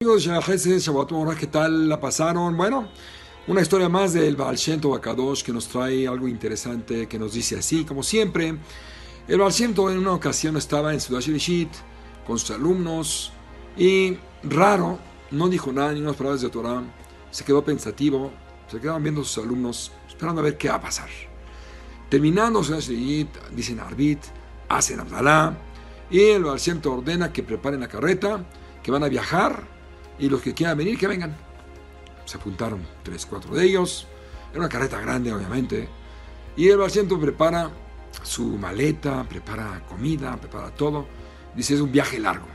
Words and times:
Amigos, 0.00 0.28
¿qué 1.38 1.46
tal 1.48 1.86
la 1.86 2.00
pasaron? 2.00 2.56
Bueno, 2.56 2.88
una 3.46 3.60
historia 3.60 3.90
más 3.90 4.14
del 4.14 4.36
Baal 4.36 4.56
Shem 4.56 4.80
que 4.80 5.52
nos 5.52 5.68
trae 5.68 6.08
algo 6.08 6.28
interesante 6.28 7.06
que 7.06 7.18
nos 7.18 7.34
dice 7.34 7.58
así, 7.58 7.84
como 7.84 8.02
siempre. 8.02 8.56
El 9.28 9.38
Baal 9.38 9.52
Shem 9.52 9.74
en 9.76 9.98
una 9.98 10.14
ocasión 10.14 10.56
estaba 10.56 10.94
en 10.94 11.00
Ciudad 11.00 11.20
Shilishit 11.20 11.68
con 12.26 12.38
sus 12.38 12.52
alumnos 12.52 13.30
y 13.76 14.16
raro, 14.44 14.98
no 15.30 15.50
dijo 15.50 15.72
nada 15.72 15.92
ni 15.92 16.00
unas 16.00 16.16
palabras 16.16 16.40
de 16.40 16.48
Torah, 16.48 16.82
se 17.30 17.44
quedó 17.44 17.62
pensativo, 17.62 18.32
se 18.70 18.80
quedaban 18.80 19.02
viendo 19.02 19.22
sus 19.22 19.44
alumnos 19.44 19.92
esperando 20.08 20.40
a 20.40 20.44
ver 20.44 20.56
qué 20.56 20.70
va 20.70 20.76
a 20.76 20.80
pasar. 20.80 21.10
Terminando 22.08 22.64
Ciudad 22.64 22.80
Shilishit, 22.80 23.28
dicen 23.54 23.80
Arbit, 23.80 24.20
hacen 24.68 25.00
Abdalá 25.00 25.56
y 26.10 26.20
el 26.20 26.44
Baal 26.44 26.58
Shem 26.58 26.80
ordena 26.84 27.32
que 27.32 27.42
preparen 27.42 27.80
la 27.80 27.88
carreta, 27.88 28.44
que 28.82 28.90
van 28.90 29.02
a 29.02 29.08
viajar 29.08 29.64
y 30.18 30.28
los 30.28 30.42
que 30.42 30.54
quieran 30.54 30.78
venir, 30.78 30.98
que 30.98 31.06
vengan. 31.06 31.36
Se 32.24 32.36
apuntaron 32.36 32.86
tres, 33.02 33.26
cuatro 33.26 33.54
de 33.54 33.64
ellos. 33.64 34.06
Era 34.50 34.60
una 34.60 34.68
carreta 34.68 35.00
grande, 35.00 35.32
obviamente. 35.32 35.88
Y 36.56 36.68
el 36.68 36.78
Barciento 36.78 37.18
prepara 37.18 37.70
su 38.22 38.46
maleta, 38.58 39.24
prepara 39.28 39.82
comida, 39.88 40.36
prepara 40.36 40.70
todo. 40.70 41.06
Dice, 41.54 41.74
es 41.74 41.80
un 41.80 41.90
viaje 41.90 42.18
largo. 42.18 42.46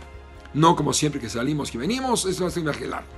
No 0.54 0.76
como 0.76 0.94
siempre 0.94 1.20
que 1.20 1.30
salimos, 1.30 1.70
que 1.70 1.78
venimos, 1.78 2.26
esto 2.26 2.44
va 2.44 2.50
a 2.50 2.52
ser 2.52 2.62
un 2.62 2.72
viaje 2.72 2.88
largo. 2.88 3.10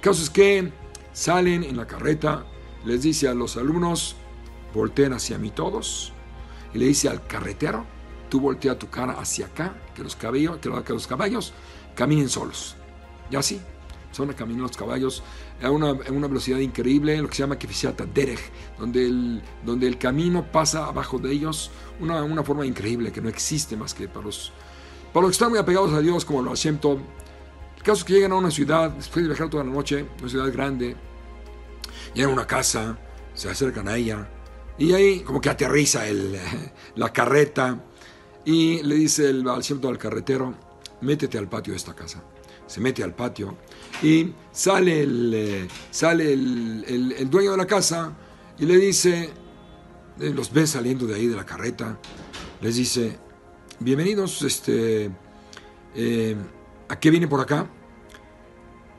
Caso 0.00 0.22
es 0.22 0.30
que 0.30 0.70
salen 1.12 1.64
en 1.64 1.76
la 1.76 1.86
carreta, 1.86 2.44
les 2.84 3.02
dice 3.02 3.28
a 3.28 3.34
los 3.34 3.56
alumnos, 3.56 4.16
volteen 4.74 5.12
hacia 5.12 5.38
mí 5.38 5.50
todos. 5.50 6.12
Y 6.74 6.78
le 6.78 6.86
dice 6.86 7.08
al 7.08 7.26
carretero, 7.26 7.86
tú 8.28 8.40
voltea 8.40 8.78
tu 8.78 8.88
cara 8.88 9.14
hacia 9.14 9.46
acá, 9.46 9.74
que 9.94 10.02
los, 10.02 10.16
cabellos, 10.16 10.58
que 10.58 10.92
los 10.92 11.06
caballos 11.06 11.52
caminen 11.94 12.28
solos. 12.28 12.76
Y 13.30 13.36
así, 13.36 13.60
son 14.16 14.30
a 14.30 14.34
caminar 14.34 14.62
los 14.62 14.76
caballos 14.76 15.22
a 15.62 15.70
una, 15.70 15.92
una, 15.92 16.26
velocidad 16.26 16.58
increíble, 16.58 17.16
lo 17.18 17.28
que 17.28 17.36
se 17.36 17.42
llama 17.42 17.58
Kefisiata 17.58 18.06
Derech, 18.06 18.40
donde 18.78 19.06
el, 19.06 19.42
donde 19.64 19.86
el 19.86 19.98
camino 19.98 20.50
pasa 20.50 20.86
abajo 20.86 21.18
de 21.18 21.32
ellos, 21.32 21.70
una, 22.00 22.22
una 22.22 22.42
forma 22.42 22.64
increíble 22.64 23.12
que 23.12 23.20
no 23.20 23.28
existe 23.28 23.76
más 23.76 23.92
que 23.92 24.08
para 24.08 24.26
los, 24.26 24.52
para 25.12 25.22
los 25.22 25.30
que 25.30 25.34
están 25.34 25.50
muy 25.50 25.58
apegados 25.58 25.92
a 25.92 26.00
Dios, 26.00 26.24
como 26.24 26.42
lo 26.42 26.50
Hashem 26.50 26.78
El 26.82 27.82
caso 27.82 27.98
es 27.98 28.04
que 28.04 28.14
llegan 28.14 28.32
a 28.32 28.36
una 28.36 28.50
ciudad, 28.50 28.90
después 28.90 29.22
de 29.22 29.28
viajar 29.28 29.50
toda 29.50 29.64
la 29.64 29.70
noche, 29.70 30.06
una 30.18 30.28
ciudad 30.28 30.52
grande, 30.52 30.96
llegan 32.14 32.30
a 32.30 32.34
una 32.34 32.46
casa, 32.46 32.98
se 33.34 33.50
acercan 33.50 33.86
a 33.88 33.96
ella, 33.96 34.28
y 34.78 34.92
ahí 34.94 35.20
como 35.20 35.40
que 35.40 35.50
aterriza 35.50 36.06
el, 36.06 36.38
la 36.96 37.12
carreta, 37.12 37.82
y 38.46 38.82
le 38.82 38.94
dice 38.94 39.28
el 39.28 39.46
al 39.46 39.98
carretero, 39.98 40.54
métete 41.02 41.36
al 41.36 41.48
patio 41.48 41.74
de 41.74 41.76
esta 41.76 41.94
casa 41.94 42.22
se 42.66 42.80
mete 42.80 43.02
al 43.02 43.14
patio 43.14 43.56
y 44.02 44.32
sale 44.52 45.02
el, 45.02 45.32
eh, 45.34 45.68
sale 45.90 46.32
el, 46.32 47.30
dueño 47.30 47.52
de 47.52 47.56
la 47.56 47.66
casa 47.66 48.12
y 48.58 48.66
le 48.66 48.76
dice, 48.76 49.30
eh, 50.20 50.30
los 50.30 50.52
ve 50.52 50.66
saliendo 50.66 51.06
de 51.06 51.14
ahí 51.14 51.26
de 51.26 51.36
la 51.36 51.46
carreta, 51.46 51.98
les 52.60 52.76
dice, 52.76 53.18
bienvenidos, 53.78 54.42
este, 54.42 55.10
eh, 55.94 56.36
¿a 56.88 56.98
qué 56.98 57.10
viene 57.10 57.28
por 57.28 57.40
acá? 57.40 57.70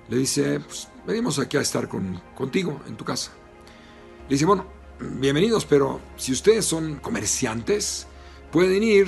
Le 0.09 0.17
dice, 0.17 0.59
pues 0.61 0.87
venimos 1.05 1.39
aquí 1.39 1.57
a 1.57 1.61
estar 1.61 1.87
con, 1.87 2.21
contigo 2.35 2.81
en 2.87 2.95
tu 2.95 3.03
casa. 3.03 3.31
Le 4.29 4.35
dice, 4.35 4.45
bueno, 4.45 4.65
bienvenidos, 4.99 5.65
pero 5.65 5.99
si 6.15 6.31
ustedes 6.31 6.65
son 6.65 6.97
comerciantes, 6.97 8.07
pueden 8.51 8.83
ir 8.83 9.07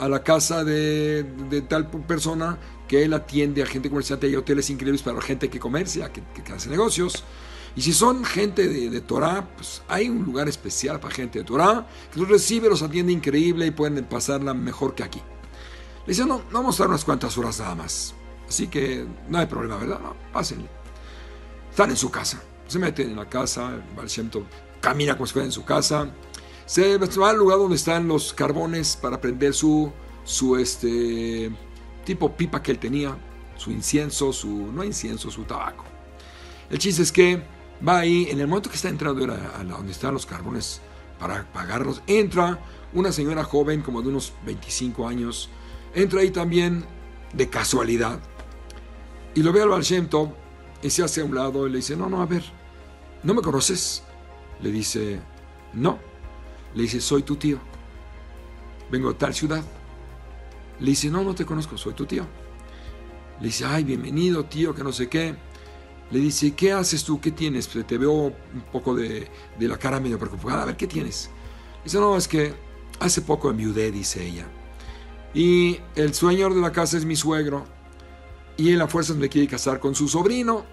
a 0.00 0.08
la 0.08 0.22
casa 0.22 0.64
de, 0.64 1.24
tal 1.68 1.88
persona 1.90 2.58
que 2.88 3.04
él 3.04 3.12
atiende 3.12 3.62
a 3.62 3.66
gente 3.66 3.90
comerciante, 3.90 4.26
hay 4.26 4.34
hoteles 4.34 4.70
increíbles 4.70 5.02
para 5.02 5.16
la 5.16 5.22
gente 5.22 5.50
que 5.50 5.60
comercia, 5.60 6.10
que, 6.10 6.22
hace 6.52 6.70
negocios. 6.70 7.22
Y 7.76 7.82
si 7.82 7.92
son 7.92 8.24
gente 8.24 8.66
de, 8.66 8.88
de, 8.88 9.00
Torah, 9.02 9.46
pues 9.54 9.82
hay 9.88 10.08
un 10.08 10.24
lugar 10.24 10.48
especial 10.48 10.98
para 10.98 11.14
gente 11.14 11.38
de 11.38 11.44
Torah, 11.44 11.86
que 12.12 12.18
los 12.18 12.28
recibe, 12.28 12.68
los 12.68 12.82
atiende 12.82 13.12
increíble 13.12 13.66
y 13.66 13.70
pueden 13.70 14.02
pasarla 14.06 14.54
mejor 14.54 14.94
que 14.94 15.04
aquí. 15.04 15.20
Le 16.06 16.14
dice, 16.14 16.24
no, 16.24 16.42
vamos 16.50 16.74
a 16.74 16.76
estar 16.76 16.88
unas 16.88 17.04
cuantas 17.04 17.36
horas 17.36 17.60
nada 17.60 17.74
más. 17.74 18.14
Así 18.48 18.68
que 18.68 19.06
no 19.28 19.38
hay 19.38 19.46
problema, 19.46 19.76
¿verdad? 19.76 20.00
No, 20.00 20.16
pásenle. 20.32 20.68
Están 21.70 21.90
en 21.90 21.96
su 21.96 22.10
casa. 22.10 22.42
Se 22.66 22.78
meten 22.78 23.10
en 23.10 23.16
la 23.16 23.28
casa, 23.28 23.70
Baal 23.94 24.08
camina 24.80 25.14
como 25.14 25.26
si 25.26 25.34
fuera 25.34 25.46
en 25.46 25.52
su 25.52 25.64
casa. 25.64 26.08
Se 26.70 26.98
va 26.98 27.30
al 27.30 27.36
lugar 27.36 27.58
donde 27.58 27.74
están 27.74 28.06
los 28.06 28.32
carbones 28.32 28.96
para 28.96 29.20
prender 29.20 29.52
su, 29.54 29.90
su 30.22 30.56
este, 30.56 31.50
tipo 32.04 32.36
pipa 32.36 32.62
que 32.62 32.70
él 32.70 32.78
tenía, 32.78 33.18
su 33.56 33.72
incienso, 33.72 34.32
su, 34.32 34.70
no 34.70 34.84
incienso, 34.84 35.32
su 35.32 35.42
tabaco. 35.42 35.84
El 36.70 36.78
chiste 36.78 37.02
es 37.02 37.10
que 37.10 37.42
va 37.86 37.98
ahí, 37.98 38.28
en 38.30 38.38
el 38.38 38.46
momento 38.46 38.70
que 38.70 38.76
está 38.76 38.88
entrando 38.88 39.34
a, 39.34 39.64
donde 39.64 39.90
están 39.90 40.14
los 40.14 40.26
carbones 40.26 40.80
para 41.18 41.42
pagarlos, 41.52 42.02
entra 42.06 42.60
una 42.92 43.10
señora 43.10 43.42
joven 43.42 43.82
como 43.82 44.00
de 44.00 44.10
unos 44.10 44.32
25 44.46 45.08
años, 45.08 45.50
entra 45.92 46.20
ahí 46.20 46.30
también 46.30 46.84
de 47.32 47.50
casualidad 47.50 48.20
y 49.34 49.42
lo 49.42 49.52
ve 49.52 49.60
al 49.60 49.70
Baal 49.70 49.82
y 50.82 50.90
se 50.90 51.02
hace 51.02 51.20
a 51.20 51.24
un 51.24 51.34
lado 51.34 51.66
y 51.66 51.70
le 51.70 51.78
dice, 51.78 51.96
no, 51.96 52.08
no, 52.08 52.22
a 52.22 52.26
ver, 52.26 52.44
¿no 53.24 53.34
me 53.34 53.42
conoces? 53.42 54.04
Le 54.62 54.70
dice, 54.70 55.20
no. 55.72 56.09
Le 56.74 56.82
dice, 56.82 57.00
soy 57.00 57.22
tu 57.22 57.36
tío. 57.36 57.58
Vengo 58.90 59.08
de 59.12 59.18
tal 59.18 59.34
ciudad. 59.34 59.62
Le 60.78 60.90
dice, 60.90 61.10
no, 61.10 61.22
no 61.22 61.34
te 61.34 61.44
conozco, 61.44 61.76
soy 61.76 61.94
tu 61.94 62.06
tío. 62.06 62.26
Le 63.40 63.46
dice, 63.46 63.64
ay, 63.64 63.84
bienvenido, 63.84 64.44
tío, 64.44 64.74
que 64.74 64.82
no 64.82 64.92
sé 64.92 65.08
qué. 65.08 65.34
Le 66.10 66.18
dice, 66.18 66.52
¿qué 66.54 66.72
haces 66.72 67.04
tú? 67.04 67.20
¿Qué 67.20 67.30
tienes? 67.30 67.68
Te 67.68 67.98
veo 67.98 68.10
un 68.12 68.64
poco 68.72 68.94
de, 68.94 69.30
la 69.58 69.78
cara 69.78 70.00
medio 70.00 70.18
preocupada. 70.18 70.62
A 70.62 70.66
ver, 70.66 70.76
¿qué 70.76 70.86
tienes? 70.86 71.30
Dice, 71.84 71.98
no, 71.98 72.16
es 72.16 72.26
que 72.26 72.52
hace 72.98 73.22
poco 73.22 73.50
enviudé, 73.50 73.92
dice 73.92 74.26
ella. 74.26 74.46
Y 75.32 75.78
el 75.94 76.12
señor 76.12 76.54
de 76.54 76.60
la 76.60 76.72
casa 76.72 76.96
es 76.96 77.04
mi 77.04 77.14
suegro. 77.14 77.64
Y 78.56 78.72
él 78.72 78.80
a 78.80 78.88
fuerzas 78.88 79.16
me 79.16 79.28
quiere 79.28 79.46
casar 79.46 79.78
con 79.78 79.94
su 79.94 80.08
sobrino. 80.08 80.64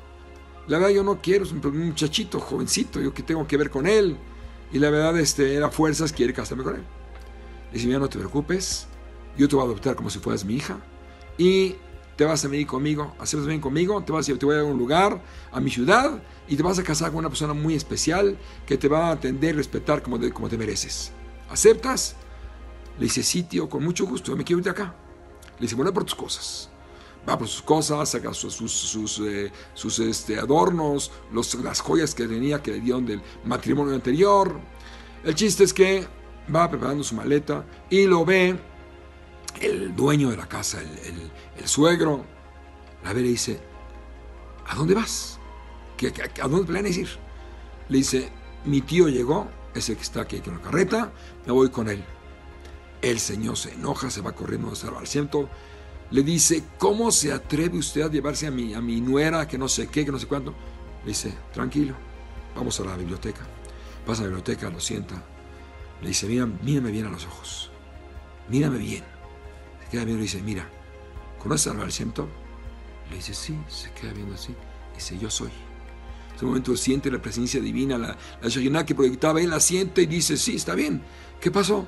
La 0.68 0.80
verdad 0.80 0.94
yo 0.94 1.04
no 1.04 1.22
quiero, 1.22 1.46
es 1.46 1.52
un 1.52 1.62
muchachito, 1.88 2.40
jovencito, 2.40 3.00
yo 3.00 3.14
que 3.14 3.24
tengo 3.24 3.48
que 3.48 3.56
ver 3.56 3.70
con 3.70 3.88
él. 3.88 4.18
Y 4.72 4.80
la 4.80 4.90
verdad, 4.90 5.18
este, 5.18 5.56
él 5.56 5.64
a 5.64 5.70
fuerzas 5.70 6.12
quiere 6.12 6.34
casarme 6.34 6.64
con 6.64 6.76
él. 6.76 6.84
Le 7.68 7.74
dice, 7.74 7.88
mira, 7.88 8.00
no 8.00 8.10
te 8.10 8.18
preocupes, 8.18 8.88
yo 9.38 9.48
te 9.48 9.56
voy 9.56 9.64
a 9.64 9.66
adoptar 9.66 9.96
como 9.96 10.10
si 10.10 10.20
fueras 10.20 10.44
mi 10.46 10.56
hija 10.56 10.80
y 11.38 11.76
te 12.16 12.26
vas 12.26 12.44
a 12.44 12.48
venir 12.48 12.66
conmigo, 12.66 13.16
hacer 13.20 13.40
bien 13.42 13.62
conmigo, 13.62 14.04
te, 14.04 14.12
vas, 14.12 14.26
te 14.26 14.34
voy 14.34 14.56
a 14.56 14.62
a 14.62 14.64
un 14.64 14.78
lugar, 14.78 15.22
a 15.52 15.60
mi 15.60 15.70
ciudad, 15.70 16.22
y 16.48 16.56
te 16.56 16.64
vas 16.64 16.80
a 16.80 16.84
casar 16.84 17.10
con 17.10 17.20
una 17.20 17.30
persona 17.30 17.54
muy 17.54 17.76
especial 17.76 18.38
que 18.66 18.78
te 18.78 18.88
va 18.88 19.10
a 19.10 19.12
atender 19.12 19.54
y 19.54 19.58
respetar 19.58 20.02
como, 20.02 20.20
como 20.34 20.50
te 20.50 20.58
mereces. 20.58 21.12
¿Aceptas? 21.50 22.16
Le 22.98 23.04
dice, 23.04 23.22
sí, 23.22 23.44
tío, 23.44 23.70
con 23.70 23.84
mucho 23.84 24.08
gusto, 24.08 24.36
me 24.36 24.44
quiero 24.44 24.58
ir 24.58 24.64
de 24.64 24.72
acá. 24.72 24.96
Le 25.60 25.62
dice, 25.62 25.76
bueno, 25.76 25.94
por 25.94 26.04
tus 26.04 26.16
cosas. 26.16 26.72
Va 27.28 27.38
por 27.38 27.48
sus 27.48 27.62
cosas, 27.62 28.10
saca 28.10 28.34
sus, 28.34 28.54
sus, 28.54 29.20
eh, 29.20 29.52
este, 30.00 30.40
adornos, 30.40 31.12
los, 31.32 31.56
las 31.56 31.82
joyas 31.82 32.16
que 32.16 32.28
tenía 32.28 32.62
que 32.62 32.72
le 32.72 32.80
dieron 32.80 33.06
del 33.06 33.22
matrimonio 33.44 33.94
anterior. 33.94 34.60
El 35.24 35.36
chiste 35.36 35.64
es 35.66 35.74
que 35.74 36.08
va 36.54 36.70
preparando 36.70 37.04
su 37.04 37.16
maleta 37.16 37.66
y 37.90 38.06
lo 38.06 38.24
ve 38.24 38.58
el 39.62 39.96
dueño 39.96 40.30
de 40.30 40.38
la 40.38 40.48
casa, 40.48 40.80
el, 40.82 41.68
suegro, 41.68 42.24
la 43.04 43.14
ve 43.14 43.22
y 43.22 43.24
le 43.24 43.30
dice, 43.30 43.60
¿a 44.68 44.76
dónde 44.76 44.94
vas? 44.94 45.40
¿A 46.42 46.48
dónde 46.48 46.68
planeas 46.68 46.98
ir? 46.98 47.10
Le 47.90 47.98
dice, 47.98 48.32
mi 48.66 48.82
tío 48.82 49.08
llegó, 49.10 49.48
ese 49.74 49.96
que 49.96 50.02
está 50.02 50.22
aquí 50.22 50.42
en 50.44 50.54
la 50.54 50.62
carreta, 50.62 51.12
me 51.46 51.52
voy 51.52 51.70
con 51.70 51.90
él. 51.90 52.04
El 53.02 53.20
señor 53.20 53.58
se 53.58 53.74
enoja, 53.74 54.10
se 54.10 54.22
va 54.22 54.34
corriendo 54.34 54.72
al 54.98 55.08
ciento, 55.08 55.50
le 56.12 56.24
dice, 56.24 56.64
¿cómo 56.78 57.12
se 57.12 57.32
atreve 57.32 57.78
usted 57.78 58.02
a 58.02 58.10
llevarse 58.10 58.48
a 58.48 58.52
mi, 58.52 58.74
a 58.74 58.82
mi 58.82 59.02
nuera, 59.02 59.48
que 59.48 59.58
no 59.58 59.68
sé 59.68 59.88
qué, 59.88 60.06
que 60.06 60.12
no 60.12 60.20
sé 60.20 60.28
cuánto? 60.28 60.54
Le 61.04 61.10
dice, 61.10 61.34
tranquilo, 61.54 61.96
vamos 62.56 62.80
a 62.80 62.86
la 62.86 62.96
biblioteca. 62.96 63.46
Pasa 64.06 64.22
a 64.22 64.24
la 64.24 64.30
biblioteca, 64.30 64.70
lo 64.70 64.80
sienta. 64.80 65.22
Le 66.02 66.10
dice, 66.10 66.28
mira, 66.28 66.46
mírame 66.46 66.92
bien 66.92 67.08
a 67.08 67.10
los 67.10 67.26
ojos. 67.26 67.72
Mírame 68.50 68.78
bien 68.78 69.18
queda 69.90 70.04
viendo 70.04 70.22
y 70.22 70.28
dice, 70.28 70.42
mira, 70.42 70.70
¿conoces 71.40 71.68
al 71.68 71.78
Baal 71.78 71.92
Le 73.10 73.16
dice, 73.16 73.34
sí, 73.34 73.58
se 73.68 73.92
queda 73.92 74.14
viendo 74.14 74.36
así. 74.36 74.54
Dice, 74.94 75.18
yo 75.18 75.30
soy. 75.30 75.50
En 76.30 76.36
ese 76.36 76.46
momento 76.46 76.76
siente 76.76 77.10
la 77.10 77.22
presencia 77.22 77.60
divina, 77.60 77.98
la, 77.98 78.18
la 78.42 78.86
que 78.86 78.96
proyectaba 78.96 79.42
él, 79.42 79.50
la 79.50 79.60
siente 79.60 80.04
y 80.04 80.06
dice, 80.06 80.38
sí, 80.38 80.56
está 80.56 80.76
bien. 80.76 81.02
¿Qué 81.42 81.52
pasó? 81.52 81.88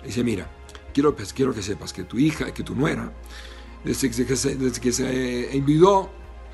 Le 0.00 0.08
dice, 0.08 0.22
mira, 0.24 0.50
quiero, 0.92 1.14
pues, 1.16 1.32
quiero 1.32 1.54
que 1.54 1.62
sepas 1.62 1.92
que 1.92 2.04
tu 2.04 2.18
hija, 2.18 2.52
que 2.52 2.62
tu 2.62 2.74
nuera, 2.74 3.12
desde 3.84 4.10
que 4.10 4.36
se, 4.36 4.56
desde 4.56 4.92
se 4.92 5.62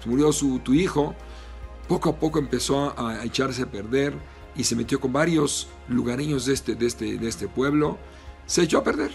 murió 0.06 0.32
su, 0.32 0.58
tu 0.60 0.74
hijo, 0.74 1.14
poco 1.88 2.10
a 2.10 2.16
poco 2.18 2.38
empezó 2.38 2.98
a, 2.98 3.24
echarse 3.24 3.62
a 3.62 3.70
perder 3.70 4.14
y 4.56 4.64
se 4.64 4.76
metió 4.76 5.00
con 5.00 5.12
varios 5.12 5.68
lugareños 5.88 6.46
de 6.46 6.54
este, 6.54 6.74
de 6.74 6.86
este, 6.86 7.18
de 7.18 7.28
este 7.28 7.48
pueblo. 7.48 7.98
Se 8.46 8.62
echó 8.62 8.78
a 8.78 8.84
perder. 8.84 9.10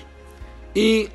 Y 0.74 1.08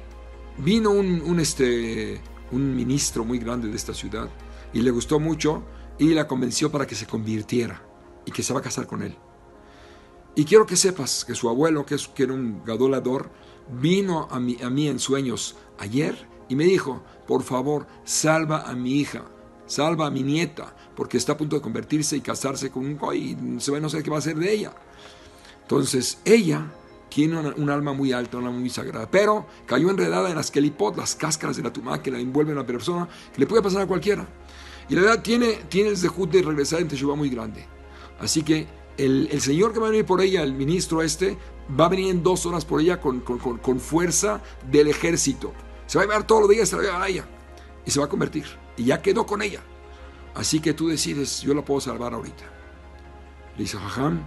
vino 0.59 0.91
un, 0.91 1.21
un, 1.23 1.41
este, 1.41 2.21
un 2.53 2.75
ministro 2.75 3.25
muy 3.25 3.39
grande 3.39 3.69
de 3.69 3.77
esta 3.77 3.95
ciudad 3.95 4.29
y 4.73 4.81
le 4.81 4.91
gustó 4.91 5.21
mucho 5.21 5.65
y 5.99 6.15
la 6.15 6.27
convenció 6.27 6.71
para 6.71 6.87
que 6.87 6.95
se 6.95 7.07
convirtiera 7.07 7.83
y 8.25 8.33
que 8.33 8.43
se 8.43 8.53
va 8.53 8.61
a 8.61 8.63
casar 8.63 8.87
con 8.87 9.03
él. 9.03 9.17
Y 10.37 10.45
quiero 10.45 10.67
que 10.67 10.77
sepas 10.77 11.25
que 11.25 11.35
su 11.35 11.49
abuelo, 11.49 11.87
que, 11.87 11.95
es, 11.95 12.09
que 12.09 12.25
era 12.25 12.33
un 12.33 12.65
gadolador, 12.65 13.31
vino 13.81 14.27
a 14.31 14.41
mí, 14.41 14.57
a 14.63 14.71
mí 14.71 14.89
en 14.89 14.99
sueños 14.99 15.57
ayer 15.79 16.29
y 16.49 16.57
me 16.57 16.65
dijo, 16.65 17.03
por 17.27 17.43
favor, 17.43 17.87
salva 18.05 18.63
a 18.63 18.75
mi 18.75 18.93
hija, 19.01 19.25
salva 19.67 20.07
a 20.07 20.11
mi 20.11 20.23
nieta, 20.23 20.75
porque 20.95 21.17
está 21.17 21.33
a 21.33 21.37
punto 21.37 21.57
de 21.57 21.63
convertirse 21.63 22.17
y 22.17 22.21
casarse 22.21 22.71
con 22.71 22.85
un 22.85 22.97
goy 22.97 23.37
y 23.57 23.61
se 23.61 23.71
va 23.71 23.79
a 23.79 23.81
no 23.81 23.89
sé 23.89 24.03
qué 24.03 24.11
va 24.11 24.17
a 24.17 24.19
hacer 24.21 24.37
de 24.37 24.53
ella. 24.53 24.73
Entonces, 25.63 26.19
ella 26.25 26.71
tiene 27.09 27.39
un 27.39 27.71
alma 27.71 27.93
muy 27.93 28.13
alta, 28.13 28.39
una 28.39 28.49
alma 28.49 28.61
muy 28.61 28.71
sagrada, 28.71 29.11
pero 29.11 29.47
cayó 29.67 29.89
enredada 29.89 30.29
en 30.29 30.37
las 30.37 30.51
kelipot, 30.51 30.97
las 30.97 31.15
cáscaras 31.15 31.57
de 31.57 31.63
la 31.63 31.73
tumba 31.73 32.03
que 32.03 32.11
la 32.11 32.19
envuelven 32.19 32.57
a 32.57 32.61
la 32.61 32.67
persona, 32.67 33.09
que 33.33 33.41
le 33.41 33.47
puede 33.47 33.63
pasar 33.63 33.83
a 33.83 33.87
cualquiera. 33.87 34.27
Y 34.89 34.95
la 34.95 35.03
verdad 35.03 35.23
tiene, 35.23 35.61
tiene 35.69 35.91
el 35.91 35.97
zehut 35.97 36.31
de 36.31 36.43
regresar 36.43 36.81
en 36.81 36.89
Teshuvah 36.89 37.15
muy 37.15 37.31
grande. 37.31 37.65
Así 38.19 38.43
que 38.43 38.67
el, 38.97 39.29
el, 39.31 39.41
señor 39.41 39.73
que 39.73 39.81
va 39.81 39.87
a 39.87 39.91
venir 39.91 40.05
por 40.05 40.21
ella, 40.21 40.43
el 40.43 40.53
ministro 40.53 41.03
este, 41.03 41.39
va 41.79 41.87
a 41.87 41.89
venir 41.89 42.11
en 42.11 42.23
dos 42.23 42.47
horas 42.47 42.65
por 42.65 42.81
ella 42.81 43.01
con, 43.01 43.21
con, 43.21 43.39
con, 43.39 43.81
fuerza 43.81 44.43
del 44.71 44.89
ejército. 44.89 45.53
Se 45.95 45.99
va 45.99 46.03
a 46.03 46.07
llevar 46.09 46.27
todos 46.27 46.41
los 46.41 46.51
días, 46.51 46.69
se 46.69 46.75
va 46.75 46.83
a 46.83 46.85
llevar 46.87 47.03
a 47.03 47.09
ella. 47.09 47.25
Y 47.87 47.91
se 47.93 48.01
va 48.01 48.07
a 48.07 48.09
convertir. 48.09 48.47
Y 48.77 48.87
ya 48.87 49.01
quedó 49.01 49.25
con 49.27 49.43
ella. 49.43 49.61
Así 50.35 50.59
que 50.59 50.75
tú 50.75 50.89
decides, 50.89 51.41
yo 51.43 51.55
la 51.55 51.65
puedo 51.65 51.81
salvar 51.81 52.13
ahorita. 52.15 52.43
Le 53.57 53.63
dice, 53.63 53.79
Jajam, 53.79 54.27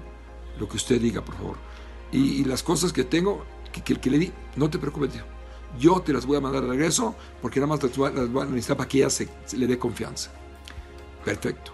lo 0.57 0.69
que 0.69 0.77
usted 0.77 1.01
diga, 1.01 1.25
por 1.25 1.35
favor. 1.35 1.57
Y, 2.09 2.45
las 2.45 2.63
cosas 2.63 2.93
que 2.93 3.03
tengo, 3.03 3.43
que, 3.73 3.81
que, 3.81 3.99
que, 3.99 4.09
le 4.09 4.17
di, 4.17 4.31
no 4.55 4.69
te 4.69 4.79
preocupes, 4.79 5.11
tío. 5.11 5.23
Yo 5.77 5.99
te 5.99 6.13
las 6.13 6.25
voy 6.25 6.37
a 6.37 6.39
mandar 6.39 6.61
de 6.61 6.69
regreso, 6.69 7.17
porque 7.41 7.59
nada 7.59 7.75
más 7.75 7.83
las 7.83 7.97
voy 8.31 8.43
a 8.43 8.45
necesitar 8.45 8.77
para 8.77 8.87
que 8.87 8.99
ella 8.99 9.09
se 9.09 9.27
le 9.57 9.67
dé 9.67 9.77
confianza. 9.77 10.31
Perfecto. 11.25 11.73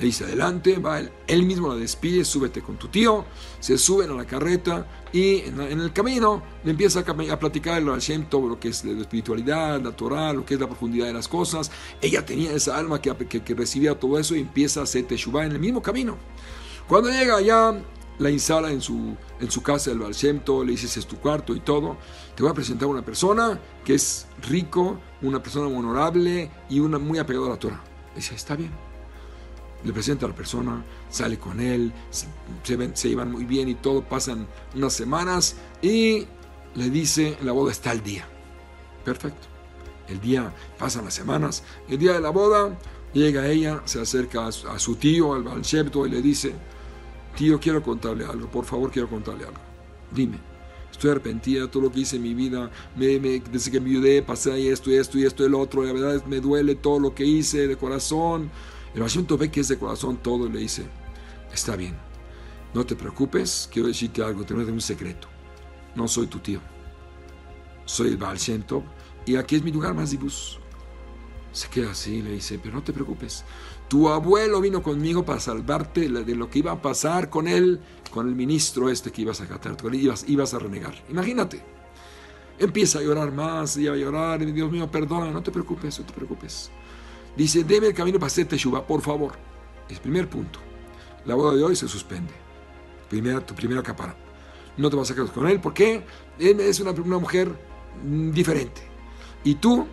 Le 0.00 0.06
dice 0.06 0.24
adelante, 0.24 0.78
va 0.78 0.98
él, 1.26 1.42
mismo 1.42 1.68
la 1.68 1.74
despide, 1.74 2.24
súbete 2.24 2.62
con 2.62 2.78
tu 2.78 2.88
tío, 2.88 3.26
se 3.60 3.76
suben 3.76 4.10
a 4.10 4.14
la 4.14 4.24
carreta 4.24 4.86
y 5.12 5.40
en, 5.40 5.60
el 5.60 5.92
camino 5.92 6.42
le 6.64 6.70
empieza 6.70 7.00
a, 7.00 7.32
a 7.32 7.38
platicar 7.38 7.82
el 7.82 7.86
Hashem 7.86 8.24
lo 8.32 8.58
que 8.58 8.68
es 8.68 8.82
la 8.82 8.98
espiritualidad, 8.98 9.78
la 9.78 9.94
Torah, 9.94 10.32
lo 10.32 10.46
que 10.46 10.54
es 10.54 10.60
la 10.60 10.66
profundidad 10.66 11.04
de 11.04 11.12
las 11.12 11.28
cosas. 11.28 11.70
Ella 12.00 12.24
tenía 12.24 12.50
esa 12.52 12.78
alma 12.78 13.02
que, 13.02 13.14
que, 13.14 13.54
recibía 13.54 13.94
todo 13.94 14.18
eso 14.18 14.34
y 14.34 14.40
empieza 14.40 14.80
a 14.80 14.84
hacer 14.84 15.04
Teshuvah 15.06 15.44
en 15.44 15.52
el 15.52 15.58
mismo 15.58 15.82
camino. 15.82 16.16
Cuando 16.88 17.10
llega 17.10 17.36
allá, 17.36 17.74
la 18.18 18.30
instala 18.30 18.70
en 18.70 18.80
su, 18.80 19.14
en 19.38 19.50
su 19.50 19.62
casa 19.62 19.90
del 19.90 19.98
Baal 19.98 20.14
le 20.64 20.72
dice, 20.72 20.98
es 20.98 21.06
tu 21.06 21.16
cuarto 21.16 21.54
y 21.54 21.60
todo. 21.60 21.98
Te 22.34 22.42
voy 22.42 22.50
a 22.50 22.54
presentar 22.54 22.88
a 22.88 22.90
una 22.90 23.04
persona 23.04 23.60
que 23.84 23.96
es 23.96 24.26
rico, 24.48 24.98
una 25.20 25.42
persona 25.42 25.66
honorable 25.66 26.50
y 26.70 26.80
una 26.80 26.98
muy 26.98 27.18
apegada 27.18 27.48
a 27.48 27.50
la 27.50 27.58
Torah. 27.58 27.84
Dice, 28.16 28.34
está 28.34 28.56
bien 28.56 28.89
le 29.84 29.92
presenta 29.92 30.26
a 30.26 30.28
la 30.28 30.34
persona, 30.34 30.84
sale 31.08 31.38
con 31.38 31.60
él, 31.60 31.92
se, 32.10 32.26
se, 32.62 32.76
ven, 32.76 32.96
se, 32.96 33.08
llevan 33.08 33.32
muy 33.32 33.44
bien 33.44 33.68
y 33.68 33.74
todo, 33.74 34.02
pasan 34.02 34.46
unas 34.74 34.92
semanas 34.92 35.56
y 35.82 36.26
le 36.74 36.90
dice, 36.90 37.36
la 37.42 37.52
boda 37.52 37.72
está 37.72 37.90
al 37.90 38.02
día. 38.02 38.26
Perfecto. 39.04 39.48
El 40.08 40.20
día, 40.20 40.52
pasan 40.78 41.04
las 41.04 41.14
semanas, 41.14 41.62
el 41.88 41.98
día 41.98 42.12
de 42.12 42.20
la 42.20 42.30
boda, 42.30 42.76
llega 43.12 43.46
ella, 43.46 43.80
se 43.84 44.00
acerca 44.00 44.46
a 44.46 44.78
su, 44.78 44.96
tío, 44.96 45.34
al 45.34 45.44
Balshepto, 45.44 46.06
y 46.06 46.10
le 46.10 46.20
dice, 46.20 46.52
tío, 47.36 47.60
quiero 47.60 47.82
contarle 47.82 48.24
algo, 48.24 48.50
por 48.50 48.64
favor, 48.64 48.90
quiero 48.90 49.08
contarle 49.08 49.44
algo. 49.44 49.60
Dime, 50.10 50.38
estoy 50.90 51.12
arrepentida 51.12 51.70
todo 51.70 51.84
lo 51.84 51.92
que 51.92 52.00
hice 52.00 52.16
en 52.16 52.22
mi 52.22 52.34
vida, 52.34 52.70
me, 52.96 53.20
me, 53.20 53.38
desde 53.38 53.70
que 53.70 53.80
me 53.80 53.90
ayudé, 53.90 54.22
pasé 54.22 54.70
esto 54.70 54.90
y 54.90 54.96
esto 54.96 55.18
y 55.18 55.24
esto 55.24 55.44
y 55.44 55.46
el 55.46 55.54
otro, 55.54 55.84
la 55.84 55.92
verdad 55.92 56.24
me 56.26 56.40
duele 56.40 56.74
todo 56.74 56.98
lo 56.98 57.14
que 57.14 57.24
hice 57.24 57.68
de 57.68 57.76
corazón, 57.76 58.50
el 58.94 59.02
asunto 59.02 59.38
ve 59.38 59.50
que 59.50 59.60
es 59.60 59.68
de 59.68 59.78
corazón 59.78 60.16
todo 60.16 60.46
y 60.46 60.52
le 60.52 60.58
dice, 60.60 60.84
está 61.52 61.76
bien, 61.76 61.96
no 62.74 62.84
te 62.84 62.96
preocupes, 62.96 63.68
quiero 63.72 63.88
decirte 63.88 64.22
algo, 64.22 64.44
te 64.44 64.54
voy 64.54 64.62
a 64.62 64.66
dar 64.66 64.74
un 64.74 64.80
secreto. 64.80 65.28
No 65.94 66.06
soy 66.06 66.26
tu 66.26 66.38
tío, 66.38 66.60
soy 67.84 68.08
el 68.08 68.16
Baal 68.16 68.38
y 69.26 69.36
aquí 69.36 69.56
es 69.56 69.62
mi 69.62 69.72
lugar 69.72 69.94
más 69.94 70.10
dibus. 70.10 70.58
Se 71.52 71.68
queda 71.68 71.90
así, 71.90 72.22
le 72.22 72.32
dice, 72.32 72.60
pero 72.62 72.76
no 72.76 72.82
te 72.82 72.92
preocupes, 72.92 73.44
tu 73.88 74.08
abuelo 74.08 74.60
vino 74.60 74.82
conmigo 74.82 75.24
para 75.24 75.40
salvarte 75.40 76.08
de 76.08 76.36
lo 76.36 76.48
que 76.48 76.60
iba 76.60 76.70
a 76.70 76.80
pasar 76.80 77.28
con 77.28 77.48
él, 77.48 77.80
con 78.12 78.28
el 78.28 78.36
ministro 78.36 78.88
este 78.88 79.10
que 79.10 79.22
ibas 79.22 79.40
a 79.40 79.48
catar, 79.48 79.76
ibas, 79.92 80.24
ibas 80.28 80.54
a 80.54 80.60
renegar. 80.60 80.94
Imagínate. 81.10 81.60
Empieza 82.60 82.98
a 82.98 83.02
llorar 83.02 83.32
más 83.32 83.76
y 83.78 83.88
a 83.88 83.96
llorar, 83.96 84.42
y 84.42 84.52
Dios 84.52 84.70
mío, 84.70 84.88
perdona, 84.90 85.30
no 85.32 85.42
te 85.42 85.50
preocupes, 85.50 85.98
no 85.98 86.04
te 86.06 86.12
preocupes. 86.12 86.70
Dice, 87.40 87.64
deme 87.64 87.86
el 87.86 87.94
camino 87.94 88.18
para 88.18 88.26
hacer 88.26 88.46
Teshuvah, 88.46 88.86
por 88.86 89.00
favor. 89.00 89.32
Es 89.88 89.98
primer 89.98 90.28
punto. 90.28 90.58
La 91.24 91.34
boda 91.34 91.56
de 91.56 91.64
hoy 91.64 91.74
se 91.74 91.88
suspende. 91.88 92.34
Primera, 93.08 93.40
tu 93.40 93.54
primera 93.54 93.82
capara. 93.82 94.14
No 94.76 94.90
te 94.90 94.96
vas 94.96 95.10
a 95.10 95.14
casar 95.14 95.32
con 95.32 95.48
él 95.48 95.58
porque 95.58 96.04
él 96.38 96.60
es 96.60 96.80
una, 96.80 96.92
mujer 96.92 97.50
diferente. 98.04 98.82
Y 99.42 99.54
tú 99.54 99.86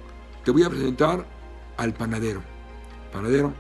te 0.44 0.52
voy 0.52 0.64
a 0.64 0.70
presentar 0.70 1.26
al 1.78 1.94
panadero. 1.94 2.44
Panadero 3.14 3.54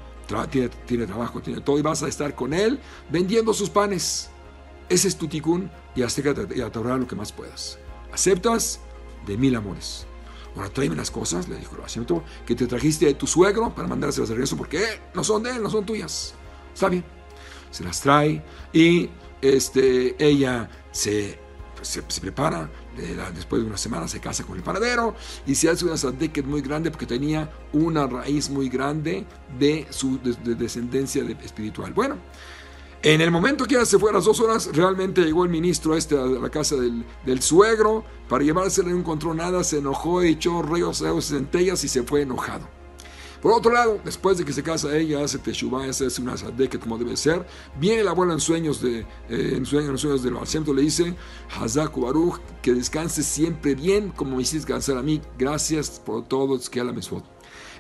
tiene, 0.85 1.07
trabajo, 1.07 1.39
tiene 1.39 1.61
todo 1.61 1.79
y 1.79 1.81
vas 1.81 2.03
a 2.03 2.09
estar 2.09 2.35
con 2.35 2.53
él 2.53 2.81
vendiendo 3.09 3.53
sus 3.53 3.69
panes. 3.69 4.29
Ese 4.89 5.07
es 5.07 5.17
tu 5.17 5.29
ticún 5.29 5.71
y 5.95 6.01
acércate 6.03 6.57
y 6.57 6.59
a 6.59 6.67
lo 6.67 7.07
que 7.07 7.15
más 7.15 7.31
puedas. 7.31 7.79
¿Aceptas? 8.11 8.81
De 9.25 9.37
mil 9.37 9.55
amores. 9.55 10.06
Ahora 10.57 10.69
tráeme 10.69 10.95
las 10.95 11.12
cosas, 11.12 11.48
le 11.48 11.57
dijo 11.57 11.75
el 11.75 11.81
Hashem, 11.81 12.06
que 12.45 12.56
te 12.56 12.65
trajiste 12.65 13.06
de 13.06 13.13
tu 13.13 13.27
suegro 13.27 13.74
para 13.75 13.88
mandárselas 13.88 14.30
de 14.30 14.36
regreso 14.36 14.57
porque 14.57 14.83
no 15.13 15.24
son 15.24 15.44
de 15.44 15.51
él, 15.51 15.62
no 15.62 15.69
son 15.69 15.86
tuyas. 15.86 16.33
Está 16.74 16.89
bien. 16.89 17.06
Se 17.69 17.83
las 17.83 18.01
trae 18.01 18.44
y 18.74 19.09
este, 19.42 20.15
ella 20.24 20.69
se, 20.92 21.39
se, 21.81 22.04
se 22.07 22.21
prepara. 22.21 22.69
Después 23.36 23.62
de 23.62 23.68
una 23.68 23.77
semana 23.77 24.07
se 24.07 24.19
casa 24.19 24.44
con 24.44 24.57
el 24.57 24.63
panadero 24.63 25.13
y 25.45 25.54
se 25.54 25.69
hace 25.69 25.86
una 25.86 25.98
sadeket 25.98 26.44
muy 26.44 26.62
grande 26.62 26.89
porque 26.89 27.06
tenía 27.06 27.51
una 27.71 28.07
raíz 28.07 28.50
muy 28.50 28.69
grande 28.69 29.24
de 29.59 29.86
su 29.92 30.19
de, 30.19 30.33
de 30.44 30.56
descendencia 30.56 31.24
de 31.24 31.33
espiritual. 31.33 31.94
Bueno, 31.94 32.15
en 33.03 33.21
el 33.21 33.31
momento 33.31 33.65
que 33.65 33.75
ya 33.75 33.85
se 33.85 33.99
fue 33.99 34.09
a 34.09 34.13
las 34.13 34.25
dos 34.25 34.39
horas, 34.39 34.69
realmente 34.73 35.21
llegó 35.21 35.44
el 35.44 35.49
ministro 35.49 35.95
este 35.95 36.17
a 36.17 36.25
la 36.25 36.49
casa 36.49 36.75
del, 36.75 37.41
suegro 37.41 38.03
para 38.27 38.44
llevársela 38.44 38.89
no 38.89 38.97
encontró 38.97 39.33
nada, 39.33 39.63
se 39.63 39.77
enojó, 39.77 40.21
echó 40.21 40.61
rayos, 40.61 41.04
centellas 41.27 41.83
y 41.83 41.87
se 41.87 42.04
fue 42.04 42.23
enojado. 42.23 42.68
Por 43.42 43.51
otro 43.51 43.71
lado, 43.71 43.99
después 44.04 44.39
de 44.39 44.45
que 44.45 44.51
se 44.51 44.63
casa 44.63 44.97
ella, 44.97 45.23
hace 45.23 45.37
teshuvah, 45.37 45.85
hace 45.85 46.07
una 46.19 46.35
sadeket 46.35 46.81
como 46.81 46.97
debe 46.97 47.16
ser, 47.16 47.45
viene 47.80 48.04
la 48.04 48.11
abuela 48.11 48.33
en 48.33 48.39
sueños 48.39 48.81
de, 48.81 49.01
eh, 49.30 49.54
en 49.56 49.66
sueños, 49.66 49.92
en 49.92 49.97
sueños 49.99 50.23
del 50.23 50.75
le 50.75 50.81
dice, 50.81 51.16
Hazaku 51.56 52.01
Baruch, 52.01 52.39
que 52.63 52.73
descanse 52.73 53.21
siempre 53.21 53.75
bien 53.75 54.09
como 54.09 54.35
me 54.35 54.42
hiciste 54.42 54.57
descansar 54.57 54.97
a 54.97 55.04
mí, 55.04 55.21
gracias 55.37 56.01
por 56.04 56.27
todo, 56.27 56.59
que 56.69 56.83
la 56.83 56.92
mesfot. 56.92 57.23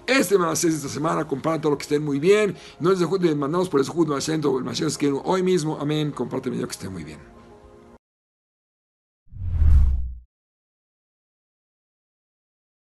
Este 0.07 0.37
Manasés 0.37 0.73
esta 0.73 0.87
semana, 0.87 1.27
compartan 1.27 1.61
todo 1.61 1.71
lo 1.73 1.77
que 1.77 1.83
estén 1.83 2.03
muy 2.03 2.17
bien. 2.17 2.55
No 2.79 2.91
les 2.91 3.35
mandamos 3.35 3.67
por 3.67 3.81
el 3.81 3.87
Jud 3.87 4.07
Mashiach, 4.07 4.43
el 4.43 4.63
Mashiach 4.63 4.95
que 4.95 5.11
hoy 5.11 5.43
mismo. 5.43 5.77
Amén. 5.79 6.11
Compárteme 6.11 6.57
yo 6.57 6.65
que 6.65 6.71
esté 6.71 6.87
muy 6.87 7.03
bien. 7.03 7.36